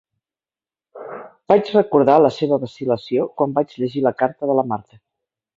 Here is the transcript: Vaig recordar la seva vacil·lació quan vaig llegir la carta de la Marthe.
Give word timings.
Vaig 1.53 1.69
recordar 1.75 2.15
la 2.27 2.33
seva 2.39 2.59
vacil·lació 2.65 3.29
quan 3.43 3.55
vaig 3.59 3.79
llegir 3.83 4.07
la 4.09 4.17
carta 4.23 4.53
de 4.55 4.61
la 4.63 4.69
Marthe. 4.73 5.03